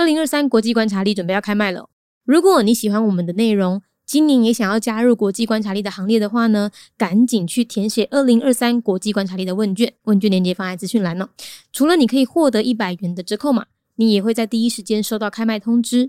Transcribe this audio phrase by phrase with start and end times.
[0.00, 1.90] 二零二三国际观察力准备要开卖了。
[2.24, 11.28] 如果你喜欢我们的内容，今年也想要加入国际观察力的行列的话呢，赶紧去填写二零二三国际观察力的问卷，问卷链接放在资讯栏哦。
[11.70, 13.66] 除了你可以获得一百元的折扣码，
[13.96, 16.08] 你也会在第一时间收到开卖通知。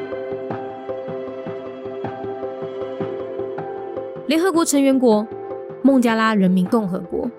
[4.31, 5.27] 联合国成员国
[5.83, 7.29] 孟加拉人民共和国。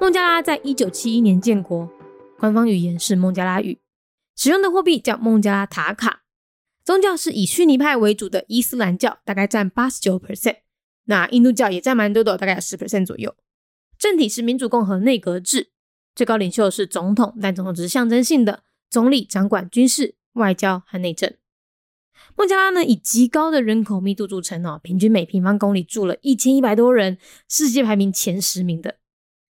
[0.00, 1.90] 孟加拉在一九七一年建国，
[2.38, 3.78] 官方语言是孟加拉语，
[4.34, 6.22] 使用的货币叫孟加拉塔卡。
[6.86, 10.60] 宗教是以逊尼派为主的伊斯兰教，大概占八十九 percent。
[11.04, 13.36] 那印度教也占蛮多的，大概十 percent 左右。
[13.98, 15.68] 政体是民主共和内阁制，
[16.14, 21.30] 最高领袖是总统，但总统只是象征性的，总理掌管军事、外交和内政。
[22.36, 27.18] 孟加拉呢，以极高的人口密度著称哦，平均每平方公里住了一千一百多人，
[27.48, 28.96] 世界排名前十名的。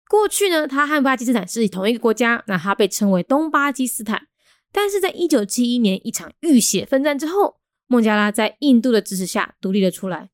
[0.08, 4.28] 过去呢，它和巴基斯坦是同一个国家，那它被称为东巴基斯坦。
[4.72, 7.56] 但是在一九七一年一场浴血奋战之后，
[7.86, 10.30] 孟加拉在印度的支持下独立了出来。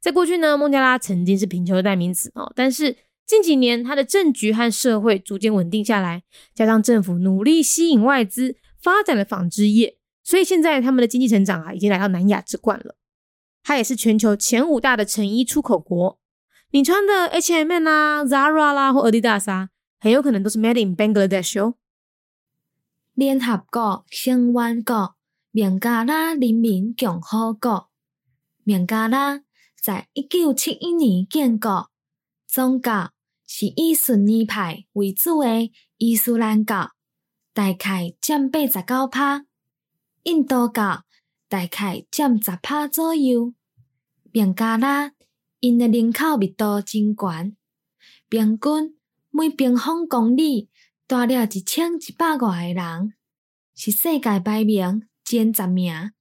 [0.00, 9.96] 在过去呢，孟加拉曾经是贫穷的代名词哦，但是近几年它的政局和社会逐渐稳定下来，加上政府努力吸引外资，发展了纺织业。
[10.24, 12.96] 所以现在他们的经济成长啊，已经来到南亚之冠了。
[13.62, 16.18] 它也是全球前五大的成衣出口国。
[16.70, 19.68] 你穿的 H&M 啦、Zara 啦或 Adidas 啊，
[20.00, 21.74] 很有可能都是 Made in Bangladesh 哦。
[23.14, 25.16] 联合国成员国
[25.50, 27.90] 孟加拉人民共和国。
[28.64, 29.42] 孟加拉
[29.80, 31.90] 在一九七一年建国，
[32.46, 33.10] 宗教
[33.46, 36.92] 是以逊尼派为主的伊斯兰教，
[37.52, 39.44] 大概占八十九趴。
[40.24, 41.04] 印度教
[41.48, 43.54] 大概占十趴左右，
[44.32, 45.12] 孟加拉
[45.60, 47.56] 因的人口密度真悬，
[48.28, 48.96] 平均
[49.30, 50.68] 每平方公里
[51.08, 53.14] 住了一千一百外个人，
[53.74, 56.12] 是世界排名前十名。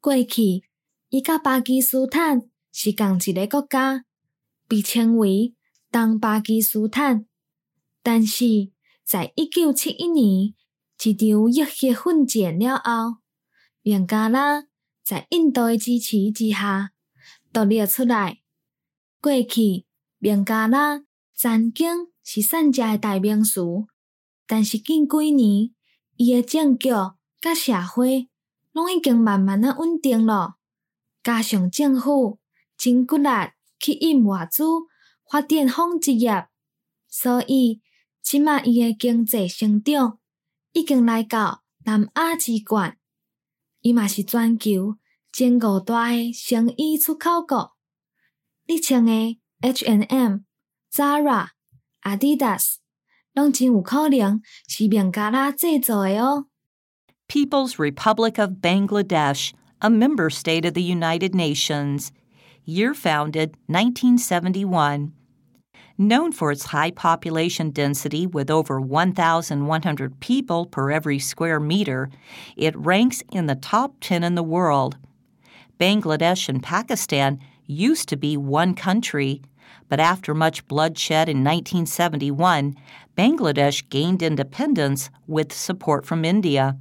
[0.00, 0.62] 过去，
[1.08, 4.04] 伊甲巴基斯坦是共一个国家，
[4.68, 5.54] 被称为
[5.90, 7.26] 东巴基斯坦。
[8.02, 8.70] 但是
[9.04, 10.54] 在一九七一年
[11.02, 13.18] 一场热血奋战了后，
[13.86, 14.64] 孟加拉
[15.02, 16.92] 在印度的支持之下
[17.52, 18.40] 独立出来。
[19.20, 19.84] 过去，
[20.18, 21.02] 孟加拉
[21.34, 23.60] 曾经是产食的代名词，
[24.46, 25.70] 但是近几年，
[26.16, 26.88] 伊的政局
[27.42, 28.30] 甲社会
[28.72, 30.54] 拢已经慢慢啊稳定了，
[31.22, 32.38] 加上政府
[32.78, 33.28] 真骨力
[33.78, 34.64] 去引外资
[35.30, 36.48] 发展纺织业，
[37.06, 37.82] 所以
[38.22, 40.18] 即马伊的经济成长
[40.72, 42.96] 已经来到南亚之冠。
[43.84, 44.96] 伊嘛是全球
[45.30, 47.72] 前五大诶成衣出口国。
[48.66, 50.38] 你穿诶 H&M、
[50.90, 51.48] Zara、
[52.00, 52.76] Adidas，
[53.34, 56.46] 拢真有可能是孟加拉制造诶哦。
[57.28, 62.08] People's Republic of Bangladesh, a member state of the United Nations.
[62.64, 65.12] Year founded 1971.
[65.96, 72.10] Known for its high population density with over 1,100 people per every square meter,
[72.56, 74.96] it ranks in the top 10 in the world.
[75.78, 79.40] Bangladesh and Pakistan used to be one country,
[79.88, 82.74] but after much bloodshed in 1971,
[83.16, 86.76] Bangladesh gained independence with support from India.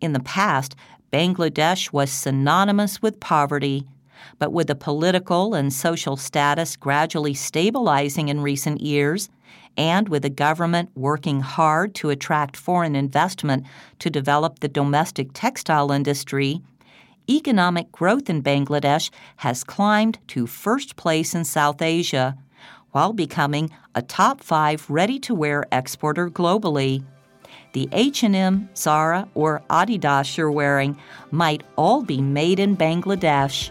[0.00, 0.74] In the past,
[1.12, 3.86] Bangladesh was synonymous with poverty
[4.38, 9.28] but with the political and social status gradually stabilizing in recent years,
[9.76, 13.64] and with the government working hard to attract foreign investment
[13.98, 16.60] to develop the domestic textile industry,
[17.28, 22.36] economic growth in Bangladesh has climbed to first place in South Asia,
[22.90, 27.04] while becoming a top 5 ready-to-wear exporter globally.
[27.72, 30.98] The H&M, Zara, or Adidas you're wearing
[31.30, 33.70] might all be made in Bangladesh.